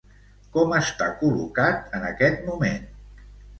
[0.55, 2.83] Com està col·locat en aquest moment?